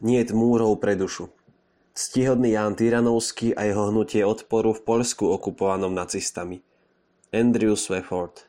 [0.00, 1.28] Niet múrov pre dušu.
[1.92, 6.64] Ctihodný Ján Tyranovský a jeho hnutie odporu v Poľsku okupovanom nacistami.
[7.36, 8.48] Andrew Swafford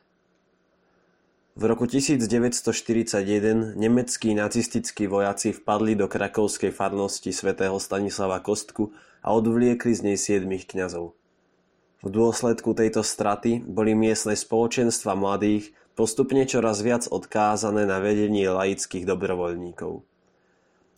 [1.52, 8.88] V roku 1941 nemeckí nacistickí vojaci vpadli do krakovskej farnosti svätého Stanislava Kostku
[9.20, 11.12] a odvliekli z nej siedmých kňazov.
[12.00, 19.04] V dôsledku tejto straty boli miestne spoločenstva mladých postupne čoraz viac odkázané na vedenie laických
[19.04, 20.08] dobrovoľníkov.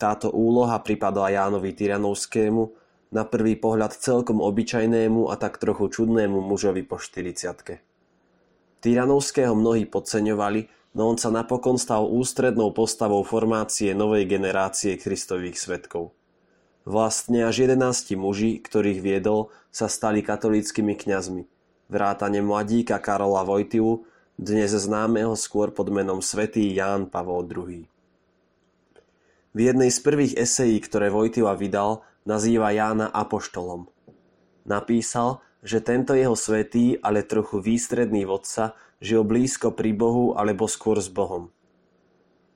[0.04, 2.76] Táto úloha pripadla Jánovi Tyranovskému,
[3.08, 7.80] na prvý pohľad celkom obyčajnému a tak trochu čudnému mužovi po 40
[8.84, 16.12] Tyranovského mnohí podceňovali, no on sa napokon stal ústrednou postavou formácie novej generácie Kristových svetkov.
[16.84, 21.48] Vlastne až 11 muži, ktorých viedol, sa stali katolíckými kňazmi.
[21.88, 24.04] Vrátane mladíka Karola Vojtiu,
[24.36, 27.93] dnes známeho skôr pod menom Svetý Ján Pavol II.
[29.54, 33.86] V jednej z prvých esejí, ktoré Vojtila vydal, nazýva Jána apoštolom.
[34.66, 40.98] Napísal, že tento jeho svetý, ale trochu výstredný vodca, žil blízko pri Bohu alebo skôr
[40.98, 41.54] s Bohom.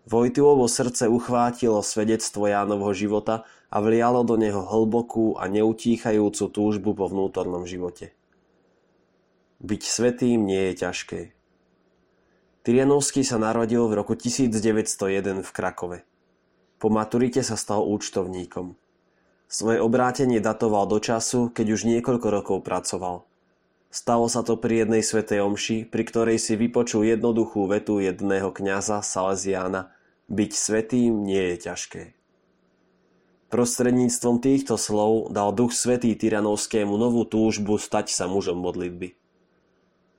[0.08, 7.06] Vojtilovo srdce uchvátilo svedectvo Jánovho života a vlialo do neho hlbokú a neutíchajúcu túžbu po
[7.12, 8.16] vnútornom živote.
[9.60, 11.20] Byť svetým nie je ťažké.
[12.64, 15.98] Tyrianovský sa narodil v roku 1901 v Krakove.
[16.78, 18.78] Po maturite sa stal účtovníkom.
[19.50, 23.26] Svoje obrátenie datoval do času, keď už niekoľko rokov pracoval.
[23.90, 29.02] Stalo sa to pri jednej svetej omši, pri ktorej si vypočul jednoduchú vetu jedného kňaza
[29.02, 29.90] Salesiána
[30.28, 32.02] Byť svetým nie je ťažké.
[33.48, 39.17] Prostredníctvom týchto slov dal duch svetý Tyranovskému novú túžbu stať sa mužom modlitby.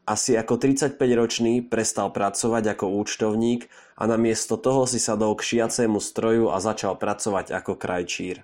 [0.09, 6.49] Asi ako 35-ročný prestal pracovať ako účtovník a namiesto toho si sadol k šiacému stroju
[6.49, 8.41] a začal pracovať ako krajčír.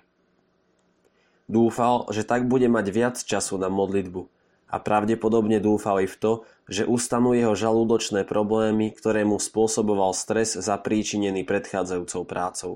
[1.50, 4.30] Dúfal, že tak bude mať viac času na modlitbu
[4.70, 6.32] a pravdepodobne dúfal i v to,
[6.70, 12.72] že ustanú jeho žalúdočné problémy, ktoré mu spôsoboval stres zapríčinený predchádzajúcou prácou.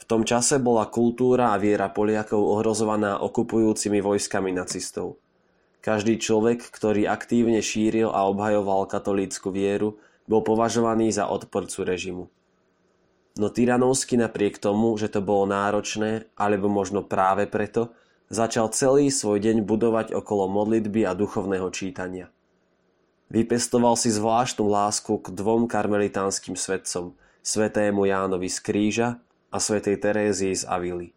[0.00, 5.21] V tom čase bola kultúra a viera Poliakov ohrozovaná okupujúcimi vojskami nacistov.
[5.82, 9.98] Každý človek, ktorý aktívne šíril a obhajoval katolícku vieru,
[10.30, 12.24] bol považovaný za odporcu režimu.
[13.34, 17.90] No Tyranovsky napriek tomu, že to bolo náročné, alebo možno práve preto,
[18.30, 22.30] začal celý svoj deň budovať okolo modlitby a duchovného čítania.
[23.32, 29.08] Vypestoval si zvláštnu lásku k dvom karmelitánskym svetcom, svetému Jánovi z Kríža
[29.50, 31.16] a svetej Terézii z Avily.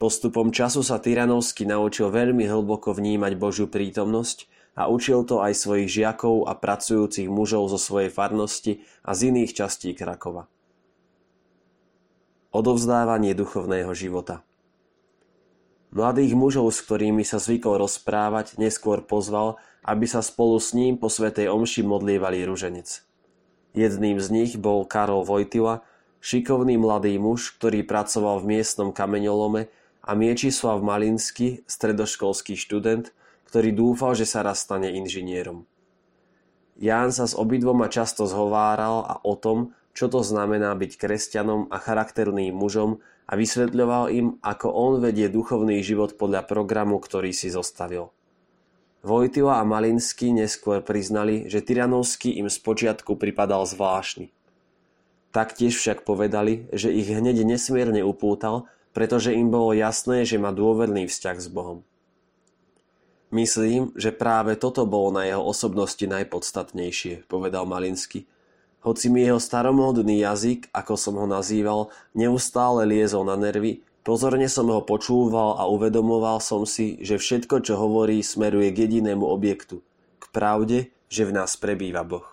[0.00, 5.92] Postupom času sa Tyranovsky naučil veľmi hlboko vnímať Božiu prítomnosť a učil to aj svojich
[5.92, 10.48] žiakov a pracujúcich mužov zo svojej farnosti a z iných častí Krakova.
[12.48, 14.40] Odovzdávanie duchovného života
[15.92, 21.12] Mladých mužov, s ktorými sa zvykol rozprávať, neskôr pozval, aby sa spolu s ním po
[21.12, 23.04] svetej omši modlievali ruženec.
[23.76, 25.84] Jedným z nich bol Karol Vojtila,
[26.24, 29.68] šikovný mladý muž, ktorý pracoval v miestnom kameňolome
[30.00, 33.12] a Miečislav Malinsky, stredoškolský študent,
[33.50, 35.66] ktorý dúfal, že sa raz stane inžinierom.
[36.80, 41.76] Ján sa s obidvoma často zhováral a o tom, čo to znamená byť kresťanom a
[41.76, 48.08] charakterným mužom a vysvetľoval im, ako on vedie duchovný život podľa programu, ktorý si zostavil.
[49.00, 54.28] Vojtila a Malinsky neskôr priznali, že Tyranovský im spočiatku pripadal zvláštny.
[55.30, 61.06] Taktiež však povedali, že ich hneď nesmierne upútal, pretože im bolo jasné, že má dôverný
[61.06, 61.86] vzťah s Bohom.
[63.30, 68.26] Myslím, že práve toto bolo na jeho osobnosti najpodstatnejšie, povedal Malinsky.
[68.82, 74.66] Hoci mi jeho staromódny jazyk, ako som ho nazýval, neustále liezol na nervy, pozorne som
[74.66, 79.78] ho počúval a uvedomoval som si, že všetko, čo hovorí, smeruje k jedinému objektu,
[80.18, 82.26] k pravde, že v nás prebýva Boh.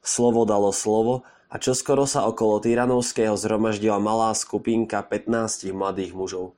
[0.00, 6.54] Slovo dalo slovo a čoskoro sa okolo Tyranovského zhromaždila malá skupinka 15 mladých mužov.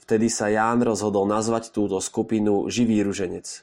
[0.00, 3.62] Vtedy sa Ján rozhodol nazvať túto skupinu Živý ruženec.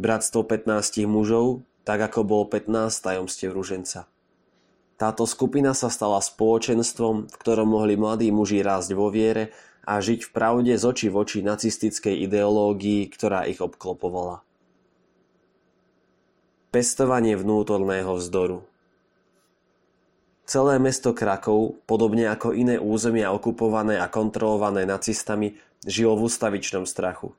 [0.00, 4.08] Bratstvo 15 mužov, tak ako bolo 15 tajomstiev ruženca.
[4.96, 9.52] Táto skupina sa stala spoločenstvom, v ktorom mohli mladí muži rásť vo viere
[9.84, 14.40] a žiť v pravde z oči v oči nacistickej ideológii, ktorá ich obklopovala.
[16.72, 18.69] Pestovanie vnútorného vzdoru
[20.50, 25.54] Celé mesto Krakov, podobne ako iné územia okupované a kontrolované nacistami,
[25.86, 27.30] žilo v ustavičnom strachu.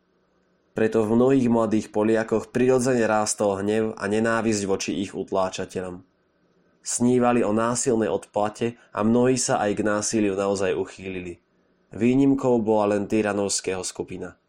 [0.71, 5.99] Preto v mnohých mladých Poliakoch prirodzene rástol hnev a nenávisť voči ich utláčateľom.
[6.79, 11.43] Snívali o násilnej odplate a mnohí sa aj k násiliu naozaj uchýlili.
[11.91, 14.39] Výnimkou bola len Tyranovského skupina.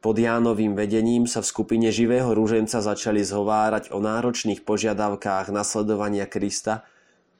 [0.00, 6.88] Pod Jánovým vedením sa v skupine živého rúženca začali zhovárať o náročných požiadavkách nasledovania Krista,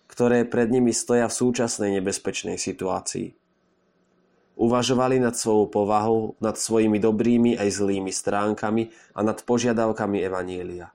[0.08, 3.36] ktoré pred nimi stoja v súčasnej nebezpečnej situácii.
[4.58, 10.90] Uvažovali nad svojou povahou, nad svojimi dobrými aj zlými stránkami a nad požiadavkami Evanielia.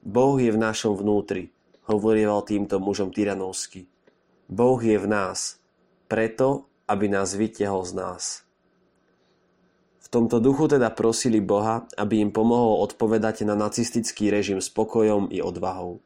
[0.00, 1.52] Boh je v našom vnútri,
[1.84, 3.84] hovorieval týmto mužom Tyranovsky.
[4.48, 5.60] Boh je v nás,
[6.08, 8.24] preto, aby nás vytiahol z nás.
[10.00, 15.44] V tomto duchu teda prosili Boha, aby im pomohol odpovedať na nacistický režim spokojom i
[15.44, 16.00] odvahou.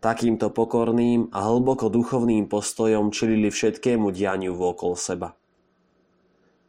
[0.00, 5.36] Takýmto pokorným a hlboko duchovným postojom čilili všetkému dianiu vôkol seba.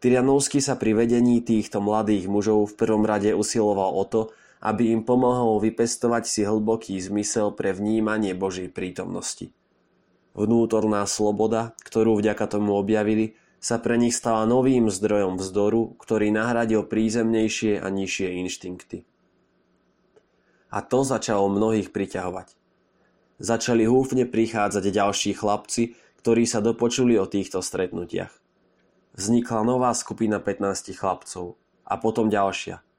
[0.04, 4.22] Tyranovský sa pri vedení týchto mladých mužov v prvom rade usiloval o to,
[4.60, 9.56] aby im pomohol vypestovať si hlboký zmysel pre vnímanie Božej prítomnosti.
[10.36, 16.84] Vnútorná sloboda, ktorú vďaka tomu objavili, sa pre nich stala novým zdrojom vzdoru, ktorý nahradil
[16.84, 19.07] prízemnejšie a nižšie inštinkty.
[20.74, 22.61] A to začalo mnohých priťahovať.
[23.42, 28.30] Začali húfne prichádzať ďalší chlapci, ktorí sa dopočuli o týchto stretnutiach.
[29.18, 32.86] Vznikla nová skupina 15 chlapcov a potom ďalšia–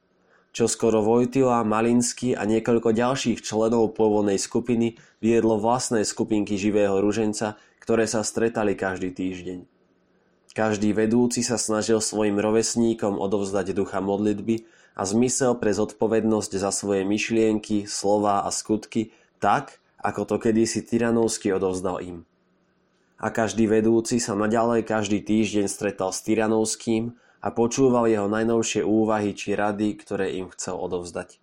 [0.53, 7.57] čo skoro Vojtila, Malinsky a niekoľko ďalších členov pôvodnej skupiny viedlo vlastné skupinky živého ruženca,
[7.81, 9.65] ktoré sa stretali každý týždeň.
[10.53, 17.09] Každý vedúci sa snažil svojim rovesníkom odovzdať ducha modlitby a zmysel pre zodpovednosť za svoje
[17.09, 22.27] myšlienky, slová a skutky tak, ako to kedysi Tyranovsky odovzdal im.
[23.23, 29.35] A každý vedúci sa naďalej každý týždeň stretal s Tyranovským a počúval jeho najnovšie úvahy
[29.35, 31.39] či rady, ktoré im chcel odovzdať.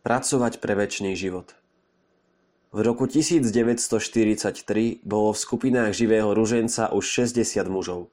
[0.00, 1.56] Pracovať pre väčší život
[2.72, 8.08] V roku 1943 bolo v skupinách živého ruženca už 60 mužov.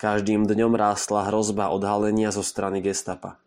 [0.00, 3.41] Každým dňom rástla hrozba odhalenia zo strany gestapa.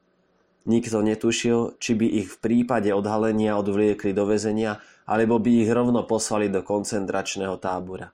[0.65, 6.01] Nikto netušil, či by ich v prípade odhalenia odvliekli do väzenia, alebo by ich rovno
[6.09, 8.09] poslali do koncentračného tábora.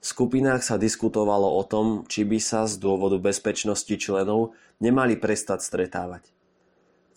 [0.00, 5.62] V skupinách sa diskutovalo o tom, či by sa z dôvodu bezpečnosti členov nemali prestať
[5.62, 6.26] stretávať.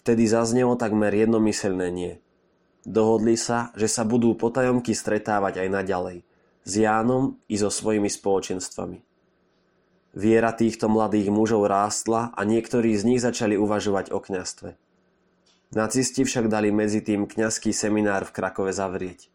[0.03, 2.13] Vtedy zaznelo takmer jednomyselné nie.
[2.83, 6.17] Dohodli sa, že sa budú potajomky stretávať aj naďalej,
[6.67, 9.12] s Jánom i so svojimi spoločenstvami.
[10.13, 14.77] Viera týchto mladých mužov rástla a niektorí z nich začali uvažovať o kňastve.
[15.73, 19.33] Nacisti však dali medzi tým kňazský seminár v Krakove zavrieť.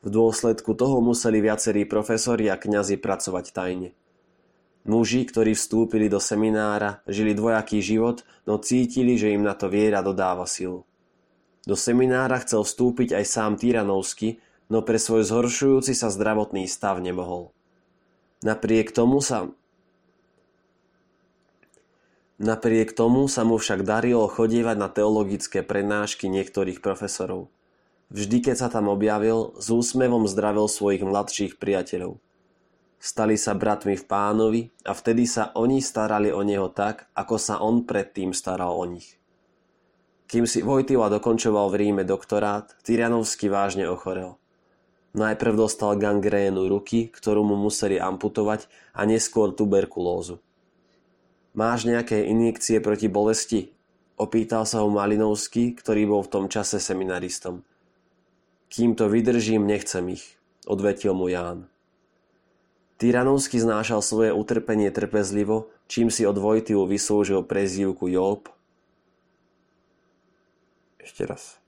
[0.00, 3.92] V dôsledku toho museli viacerí profesori a kňazi pracovať tajne.
[4.88, 10.00] Muži, ktorí vstúpili do seminára, žili dvojaký život, no cítili, že im na to viera
[10.00, 10.88] dodáva silu.
[11.68, 14.40] Do seminára chcel vstúpiť aj sám Tyranovsky,
[14.72, 17.52] no pre svoj zhoršujúci sa zdravotný stav nemohol.
[18.40, 19.52] Napriek tomu sa
[22.38, 27.50] Napriek tomu sa mu však darilo chodievať na teologické prednášky niektorých profesorov.
[28.14, 32.22] Vždy, keď sa tam objavil, s úsmevom zdravil svojich mladších priateľov.
[33.02, 37.58] Stali sa bratmi v pánovi a vtedy sa oni starali o neho tak, ako sa
[37.58, 39.18] on predtým staral o nich.
[40.30, 44.38] Kým si Vojtila dokončoval v Ríme doktorát, Tyranovsky vážne ochorel.
[45.18, 50.38] Najprv dostal gangrénu ruky, ktorú mu museli amputovať a neskôr tuberkulózu.
[51.58, 53.74] Máš nejaké injekcie proti bolesti?
[54.14, 57.66] Opýtal sa ho Malinovský, ktorý bol v tom čase seminaristom.
[58.70, 60.38] Kým to vydržím, nechcem ich,
[60.70, 61.66] odvetil mu Ján.
[63.02, 68.46] Tyranovsky znášal svoje utrpenie trpezlivo, čím si od Vojtiu vyslúžil prezývku Job.
[71.02, 71.58] Ešte raz.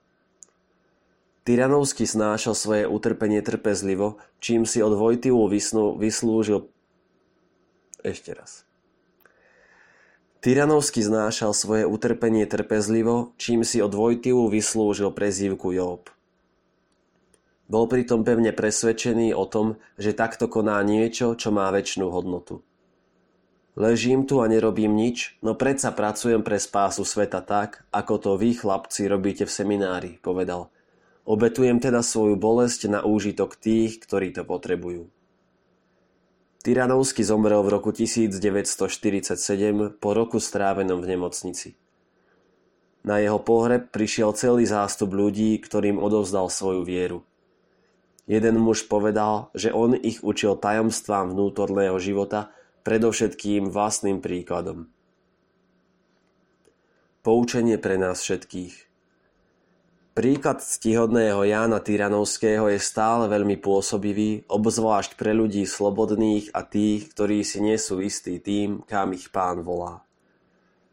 [1.43, 5.35] Tyranovsky znášal svoje utrpenie trpezlivo, čím si od Vojtiu
[5.99, 6.71] vyslúžil...
[8.07, 8.70] Ešte raz.
[10.41, 16.09] Tyranovsky znášal svoje utrpenie trpezlivo, čím si od Vojtiu vyslúžil prezývku Job.
[17.69, 22.65] Bol pritom pevne presvedčený o tom, že takto koná niečo, čo má väčšinu hodnotu.
[23.77, 28.57] Ležím tu a nerobím nič, no predsa pracujem pre spásu sveta tak, ako to vy,
[28.57, 30.73] chlapci, robíte v seminári, povedal.
[31.29, 35.13] Obetujem teda svoju bolesť na úžitok tých, ktorí to potrebujú.
[36.61, 38.37] Tyranovsky zomrel v roku 1947
[39.97, 41.73] po roku strávenom v nemocnici.
[43.01, 47.25] Na jeho pohreb prišiel celý zástup ľudí, ktorým odovzdal svoju vieru.
[48.29, 52.53] Jeden muž povedal, že on ich učil tajomstvám vnútorného života,
[52.85, 54.93] predovšetkým vlastným príkladom.
[57.25, 58.90] Poučenie pre nás všetkých.
[60.11, 67.47] Príklad ctihodného Jána Tyranovského je stále veľmi pôsobivý, obzvlášť pre ľudí slobodných a tých, ktorí
[67.47, 70.03] si nie sú istí tým, kam ich pán volá.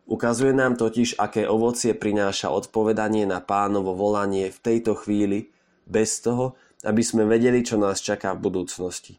[0.05, 5.49] Ukazuje nám totiž, aké ovocie prináša odpovedanie na pánovo volanie v tejto chvíli,
[5.89, 6.53] bez toho,
[6.85, 9.17] aby sme vedeli, čo nás čaká v budúcnosti.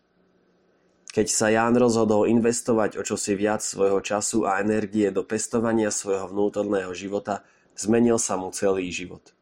[1.10, 6.30] Keď sa Ján rozhodol investovať o čosi viac svojho času a energie do pestovania svojho
[6.30, 7.42] vnútorného života,
[7.74, 9.34] zmenil sa mu celý život.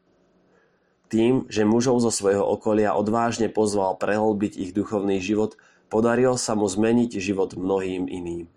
[1.06, 5.54] Tým, že mužov zo svojho okolia odvážne pozval prehlbiť ich duchovný život,
[5.86, 8.50] podarilo sa mu zmeniť život mnohým iným.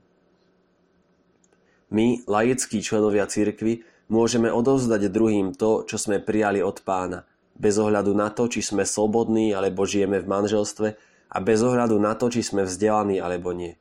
[1.89, 8.13] My, laickí členovia cirkvy, môžeme odovzdať druhým to, čo sme prijali od pána, bez ohľadu
[8.17, 10.87] na to, či sme slobodní alebo žijeme v manželstve
[11.29, 13.77] a bez ohľadu na to, či sme vzdelaní alebo nie.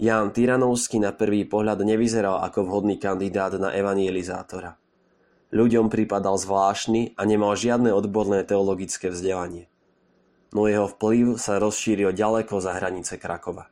[0.00, 4.78] Ján Tyranovský na prvý pohľad nevyzeral ako vhodný kandidát na evangelizátora.
[5.50, 9.66] Ľuďom pripadal zvláštny a nemal žiadne odborné teologické vzdelanie.
[10.54, 13.66] No jeho vplyv sa rozšíril ďaleko za hranice Krakova.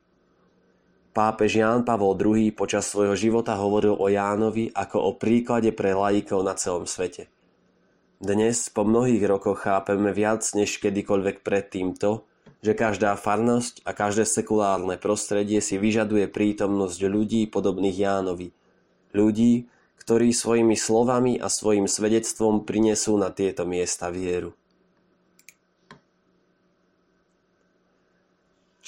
[1.14, 6.46] Pápež Ján Pavol II počas svojho života hovoril o Jánovi ako o príklade pre laikov
[6.46, 7.26] na celom svete.
[8.18, 12.26] Dnes, po mnohých rokoch, chápeme viac než kedykoľvek predtým to,
[12.58, 18.50] že každá farnosť a každé sekulárne prostredie si vyžaduje prítomnosť ľudí podobných Jánovi.
[19.14, 19.70] Ľudí,
[20.00, 24.54] ktorí svojimi slovami a svojim svedectvom prinesú na tieto miesta vieru.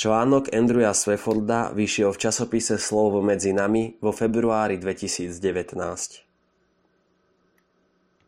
[0.01, 6.30] Článok Andrewa Swefforda vyšiel v časopise Slovo medzi nami vo februári 2019.